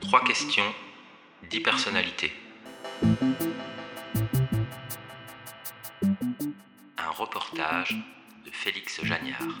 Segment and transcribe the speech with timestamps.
[0.00, 0.62] Trois questions,
[1.50, 2.32] dix personnalités.
[6.96, 8.02] Un reportage
[8.46, 9.60] de Félix Jagnard.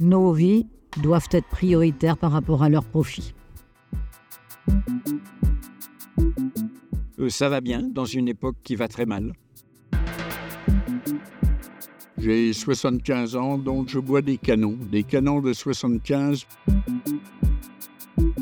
[0.00, 3.34] Nos vies doivent être prioritaires par rapport à leur profit.
[7.20, 9.32] Euh, ça va bien dans une époque qui va très mal.
[12.26, 16.44] J'ai 75 ans, donc je bois des canons, des canons de 75.
[18.16, 18.32] Vous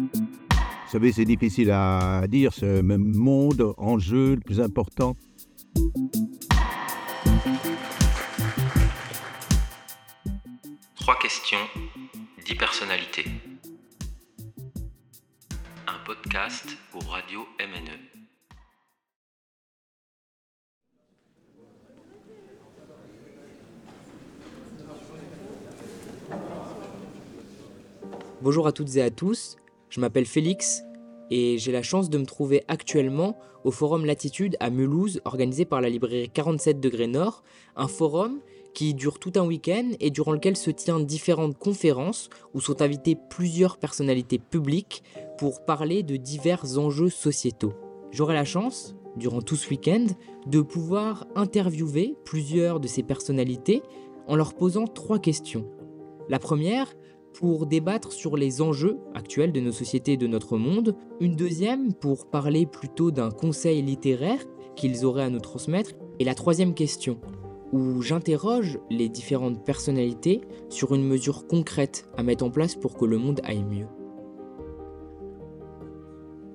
[0.90, 5.14] savez, c'est difficile à dire, ce même monde, enjeu le plus important.
[10.94, 11.58] Trois questions,
[12.46, 13.26] dix personnalités.
[15.86, 18.23] Un podcast pour Radio MNE.
[28.44, 29.56] Bonjour à toutes et à tous,
[29.88, 30.82] je m'appelle Félix
[31.30, 35.80] et j'ai la chance de me trouver actuellement au Forum Latitude à Mulhouse organisé par
[35.80, 37.42] la librairie 47 degrés Nord,
[37.74, 38.40] un forum
[38.74, 43.16] qui dure tout un week-end et durant lequel se tiennent différentes conférences où sont invitées
[43.30, 45.02] plusieurs personnalités publiques
[45.38, 47.72] pour parler de divers enjeux sociétaux.
[48.10, 50.04] J'aurai la chance, durant tout ce week-end,
[50.46, 53.82] de pouvoir interviewer plusieurs de ces personnalités
[54.26, 55.64] en leur posant trois questions.
[56.28, 56.94] La première,
[57.34, 60.96] pour débattre sur les enjeux actuels de nos sociétés et de notre monde.
[61.20, 64.44] Une deuxième pour parler plutôt d'un conseil littéraire
[64.76, 65.90] qu'ils auraient à nous transmettre.
[66.18, 67.18] Et la troisième question,
[67.72, 73.04] où j'interroge les différentes personnalités sur une mesure concrète à mettre en place pour que
[73.04, 73.88] le monde aille mieux.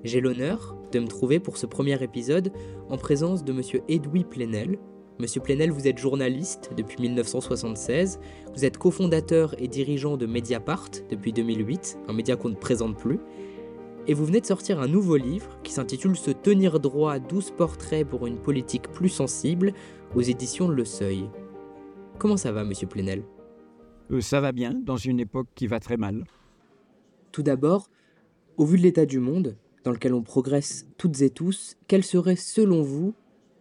[0.02, 2.52] J'ai l'honneur de me trouver pour ce premier épisode
[2.88, 4.78] en présence de Monsieur Edoui Plenel,
[5.20, 8.20] Monsieur Plenel, vous êtes journaliste depuis 1976,
[8.54, 13.20] vous êtes cofondateur et dirigeant de Mediapart depuis 2008, un média qu'on ne présente plus,
[14.06, 18.08] et vous venez de sortir un nouveau livre qui s'intitule Se tenir droit 12 portraits
[18.08, 19.74] pour une politique plus sensible
[20.14, 21.28] aux éditions Le Seuil.
[22.18, 23.22] Comment ça va, Monsieur Plenel?
[24.10, 26.24] Euh, ça va bien dans une époque qui va très mal.
[27.30, 27.90] Tout d'abord,
[28.56, 32.36] au vu de l'état du monde, dans lequel on progresse toutes et tous, quel serait
[32.36, 33.12] selon vous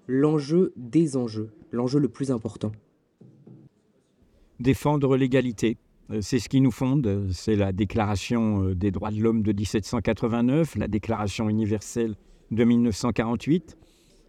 [0.10, 2.72] l'enjeu des enjeux, l'enjeu le plus important
[4.60, 5.78] Défendre l'égalité,
[6.10, 9.54] euh, c'est ce qui nous fonde, c'est la Déclaration euh, des droits de l'homme de
[9.54, 12.16] 1789, la Déclaration universelle
[12.50, 13.78] de 1948.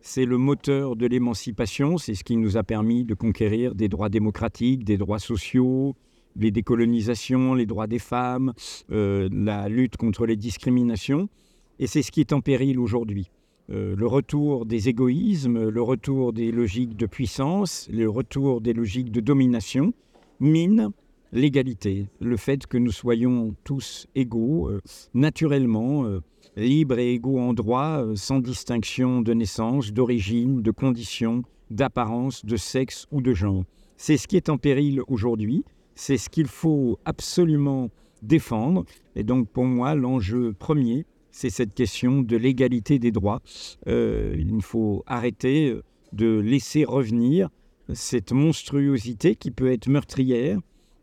[0.02, 4.10] C'est le moteur de l'émancipation, c'est ce qui nous a permis de conquérir des droits
[4.10, 5.96] démocratiques, des droits sociaux,
[6.36, 8.52] les décolonisations, les droits des femmes,
[8.92, 11.30] euh, la lutte contre les discriminations.
[11.78, 13.30] Et c'est ce qui est en péril aujourd'hui.
[13.72, 19.12] Euh, le retour des égoïsmes, le retour des logiques de puissance, le retour des logiques
[19.12, 19.92] de domination
[20.40, 20.90] mine
[21.32, 24.80] l'égalité, le fait que nous soyons tous égaux, euh,
[25.14, 26.20] naturellement, euh,
[26.56, 33.06] libres et égaux en droit, sans distinction de naissance, d'origine, de condition, d'apparence, de sexe
[33.12, 33.62] ou de genre.
[33.96, 35.64] C'est ce qui est en péril aujourd'hui,
[35.94, 37.90] c'est ce qu'il faut absolument
[38.22, 38.84] défendre.
[39.14, 43.40] Et donc pour moi, l'enjeu premier, c'est cette question de l'égalité des droits.
[43.86, 45.74] Euh, il faut arrêter
[46.12, 47.48] de laisser revenir
[47.94, 50.58] cette monstruosité qui peut être meurtrière,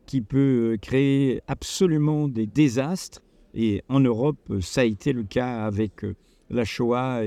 [0.05, 3.21] qui peut créer absolument des désastres.
[3.53, 6.05] Et en Europe, ça a été le cas avec
[6.49, 7.23] la Shoah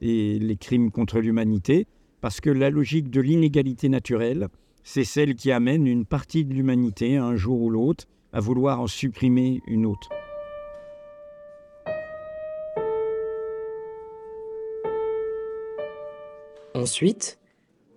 [0.00, 1.86] et les crimes contre l'humanité,
[2.20, 4.48] parce que la logique de l'inégalité naturelle,
[4.84, 8.86] c'est celle qui amène une partie de l'humanité, un jour ou l'autre, à vouloir en
[8.86, 10.08] supprimer une autre.
[16.82, 17.38] Ensuite,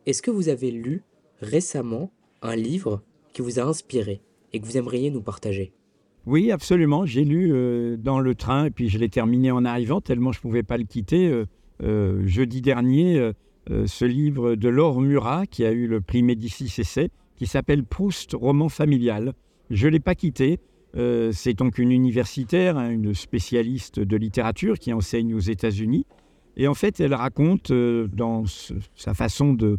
[0.06, 1.02] est-ce que vous avez lu
[1.42, 2.12] récemment
[2.44, 3.02] un livre
[3.34, 4.22] qui vous a inspiré
[4.54, 5.74] et que vous aimeriez nous partager?
[6.28, 7.04] Oui, absolument.
[7.04, 10.38] J'ai lu euh, dans le train et puis je l'ai terminé en arrivant tellement je
[10.38, 11.28] ne pouvais pas le quitter.
[11.28, 11.48] Euh,
[11.82, 13.32] euh, jeudi dernier,
[13.88, 18.34] ce livre de Laure Murat qui a eu le prix Médicis Essai qui s'appelle Proust,
[18.34, 19.34] roman familial.
[19.72, 20.60] Je ne l'ai pas quitté.
[20.94, 26.06] C'est donc une universitaire, hein, une spécialiste de littérature qui enseigne aux États-Unis.
[26.58, 28.46] Et en fait, elle raconte euh, dans
[28.96, 29.78] sa façon de,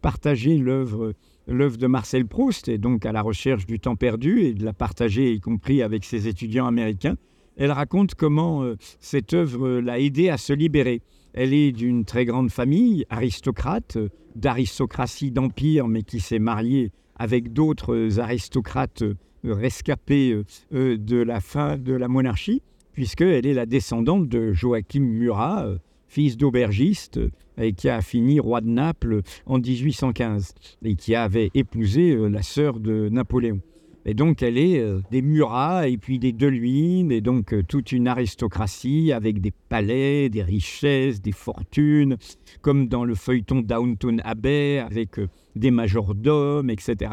[0.00, 1.14] partager l'œuvre
[1.46, 4.72] l'œuvre de Marcel Proust, et donc à la recherche du temps perdu, et de la
[4.72, 7.16] partager, y compris avec ses étudiants américains.
[7.58, 11.02] Elle raconte comment euh, cette œuvre euh, l'a aidé à se libérer.
[11.34, 13.98] Elle est d'une très grande famille, aristocrate,
[14.36, 19.04] d'aristocratie d'empire, mais qui s'est mariée avec d'autres aristocrates
[19.44, 20.40] rescapés
[20.72, 22.62] de la fin de la monarchie,
[22.92, 25.66] puisqu'elle est la descendante de Joachim Murat,
[26.14, 27.18] fils d'aubergiste,
[27.58, 32.78] et qui a fini roi de Naples en 1815, et qui avait épousé la sœur
[32.78, 33.60] de Napoléon.
[34.06, 37.90] Et donc, elle est euh, des Murat et puis des Deluine, et donc euh, toute
[37.90, 42.16] une aristocratie avec des palais, des richesses, des fortunes,
[42.60, 47.12] comme dans le feuilleton Downton Abbey, avec euh, des majordomes, etc.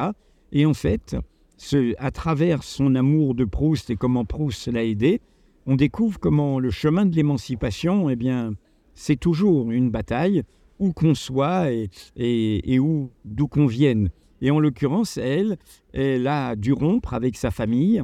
[0.52, 1.16] Et en fait,
[1.56, 5.22] ce, à travers son amour de Proust et comment Proust l'a aidé,
[5.66, 8.52] on découvre comment le chemin de l'émancipation, eh bien,
[8.94, 10.44] c'est toujours une bataille,
[10.80, 11.70] où qu'on soit
[12.16, 14.10] et, où, d'où qu'on vienne.
[14.42, 15.58] Et en l'occurrence, elle,
[15.94, 18.02] elle a dû rompre avec sa famille,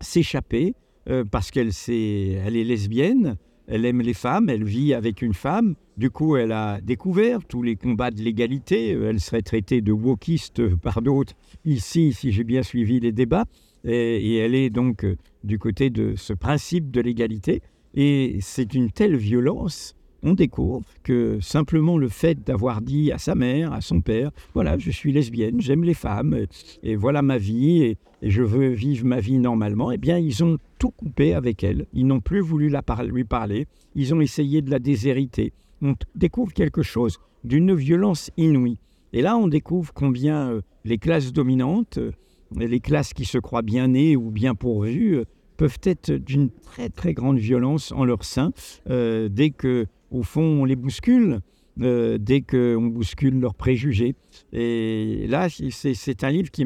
[0.00, 0.74] s'échapper,
[1.10, 3.36] euh, parce qu'elle est, elle est lesbienne,
[3.66, 5.74] elle aime les femmes, elle vit avec une femme.
[5.98, 8.92] Du coup, elle a découvert tous les combats de l'égalité.
[8.92, 11.34] Elle serait traitée de wokiste par d'autres
[11.66, 13.44] ici, si j'ai bien suivi les débats.
[13.84, 17.60] Et, elle est donc euh, du côté de ce principe de l'égalité.
[17.94, 23.34] Et c'est une telle violence on découvre que simplement le fait d'avoir dit à sa
[23.34, 26.46] mère, à son père, voilà, je suis lesbienne, j'aime les femmes,
[26.82, 30.58] et, voilà ma vie, et, je veux vivre ma vie normalement, eh bien, ils ont
[30.78, 31.86] tout coupé avec elle.
[31.92, 35.52] Ils n'ont plus voulu la lui parler, ils ont essayé de la déshériter.
[35.82, 38.78] On découvre quelque chose d'une violence inouïe.
[39.12, 42.12] Et là, on découvre combien euh, les classes dominantes, euh,
[42.56, 45.24] les classes qui se croient bien nées ou bien pourvues, euh,
[45.56, 48.52] peuvent être d'une très très grande violence en leur sein
[48.86, 51.40] dès que au fond, on les bouscule
[51.80, 54.16] euh, dès qu'on bouscule leurs préjugés.
[54.52, 56.64] Et là, c'est un livre qui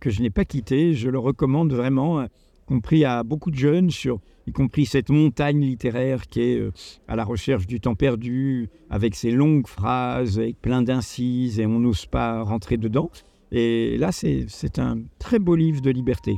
[0.00, 0.94] que je n'ai pas quitté.
[0.94, 2.28] Je le recommande vraiment, y
[2.66, 6.72] compris à beaucoup de jeunes, sur, y compris cette montagne littéraire qui est euh,
[7.06, 11.78] à la recherche du temps perdu, avec ses longues phrases, avec plein d'incises, et on
[11.78, 13.10] n'ose pas rentrer dedans.
[13.52, 16.36] Et là, c'est un très beau livre de liberté.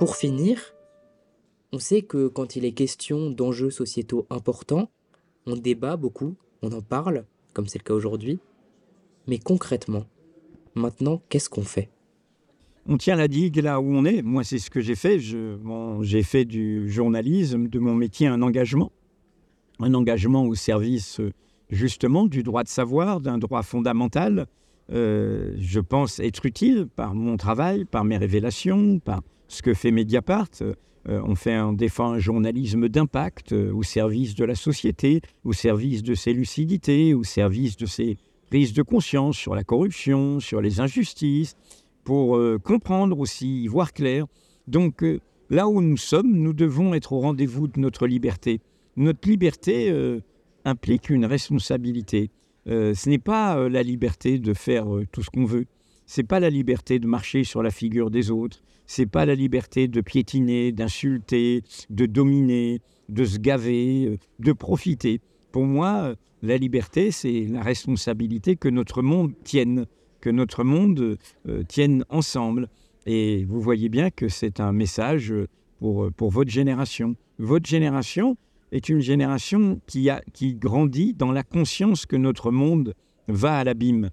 [0.00, 0.74] Pour finir,
[1.72, 4.88] on sait que quand il est question d'enjeux sociétaux importants,
[5.44, 8.38] on débat beaucoup, on en parle, comme c'est le cas aujourd'hui.
[9.28, 10.06] Mais concrètement,
[10.74, 11.90] maintenant, qu'est-ce qu'on fait?
[12.86, 14.22] On tient la digue là où on est.
[14.22, 15.18] Moi, c'est ce que j'ai fait.
[15.18, 18.92] j'ai fait du journalisme, de mon métier, un engagement.
[19.80, 21.20] Un engagement au service,
[21.68, 24.46] justement, du droit de savoir, d'un droit fondamental.
[24.92, 29.20] Euh, je pense être utile par mon travail, par mes révélations, par
[29.50, 30.48] ce que fait Mediapart.
[31.08, 35.52] Euh, on, fait un, défend un journalisme d'impact euh, au service de la société, au
[35.52, 38.18] service de ses lucidités, au service de ses
[38.50, 41.56] prises de conscience sur la corruption, sur les injustices,
[42.04, 44.26] pour euh, comprendre aussi, voir clair.
[44.66, 45.04] Donc
[45.48, 48.60] là où nous sommes, nous devons être au rendez-vous de notre liberté.
[48.96, 49.92] Notre liberté
[50.64, 52.30] implique une responsabilité.
[52.66, 55.66] ce n'est pas la liberté de faire tout ce qu'on veut.
[56.12, 59.86] C'est pas la liberté de marcher sur la figure des autres c'est pas la liberté
[59.86, 65.20] de piétiner, d'insulter, de dominer, de se gaver, euh, de profiter.
[65.52, 69.86] Pour moi, la liberté, c'est la responsabilité que notre monde tienne,
[70.20, 72.68] que notre monde euh, tienne ensemble.
[73.06, 75.32] Et vous voyez bien que c'est un message
[75.78, 77.14] pour, pour votre génération.
[77.38, 78.36] Votre génération
[78.72, 82.94] est une génération qui, a, qui grandit dans la conscience que notre monde
[83.28, 84.10] va à l'abîme.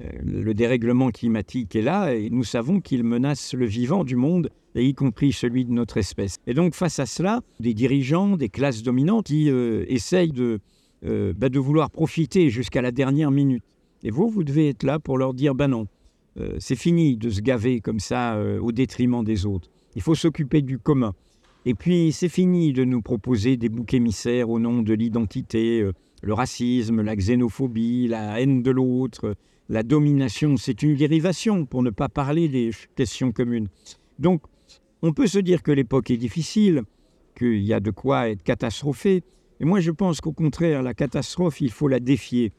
[0.00, 4.50] Euh, le dérèglement climatique est là et nous savons qu'il menace le vivant du monde,
[4.74, 6.38] et y compris celui de notre espèce.
[6.48, 10.58] Et donc face à cela, des dirigeants, des classes dominantes qui euh, essayent de,
[11.06, 13.62] euh, bah, de vouloir profiter jusqu'à la dernière minute.
[14.02, 15.86] Et vous, vous devez être là pour leur dire, ben non,
[16.58, 19.70] c'est fini de se gaver comme ça au détriment des autres.
[19.94, 21.14] Il faut s'occuper du commun.
[21.64, 25.88] Et puis c'est fini de nous proposer des boucs émissaires au nom de l'identité,
[26.24, 29.36] le racisme, la xénophobie, la haine de l'autre,
[29.68, 33.68] la domination, c'est une dérivation, pour ne pas parler des questions communes.
[34.18, 34.42] Donc,
[35.02, 36.82] on peut se dire que l'époque est difficile,
[37.36, 39.22] qu'il y a de quoi être catastrophé.
[39.60, 42.52] Et moi, je pense qu'au contraire, la catastrophe, il faut la défier.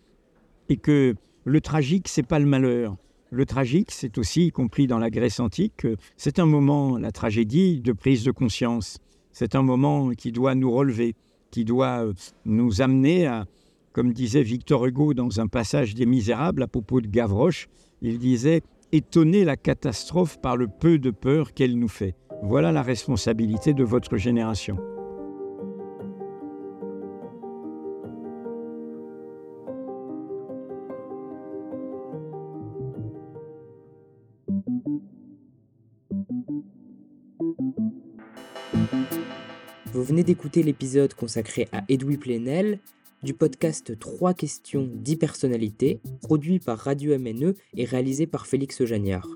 [0.69, 2.97] Et que le tragique, c'est pas le malheur.
[3.31, 7.81] Le tragique, c'est aussi, y compris dans la Grèce antique, c'est un moment, la tragédie,
[7.81, 8.99] de prise de conscience.
[9.31, 11.15] C'est un moment qui doit nous relever,
[11.55, 13.45] qui doit euh, nous amener à,
[13.93, 17.69] comme disait Victor Hugo dans un passage des Misérables à propos de Gavroche,
[18.01, 22.13] il disait Étonner la catastrophe par le peu de peur qu'elle nous fait.
[22.43, 24.77] Voilà la responsabilité de votre génération.
[40.15, 42.79] Venez d'écouter l'épisode consacré à Edoui Plenel,
[43.21, 49.27] du podcast 3 questions 10 personnalités, produit par Radio MNE et réalisé par Félix Jagnard.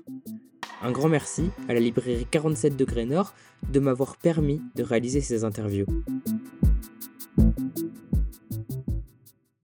[0.80, 3.34] Un grand merci à la librairie 47 degrés Nord
[3.70, 5.84] de m'avoir permis de réaliser ces interviews.